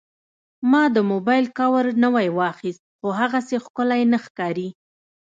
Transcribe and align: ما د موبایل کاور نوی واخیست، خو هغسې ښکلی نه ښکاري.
ما 0.71 0.83
د 0.95 0.97
موبایل 1.11 1.45
کاور 1.59 1.85
نوی 2.03 2.27
واخیست، 2.39 2.83
خو 2.99 3.07
هغسې 3.19 3.55
ښکلی 3.65 4.01
نه 4.11 4.17
ښکاري. 4.25 4.69